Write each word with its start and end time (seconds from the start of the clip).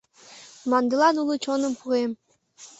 Мландылан 0.67 1.15
уло 1.21 1.35
чонем 1.43 1.73
пуэм! 1.79 2.11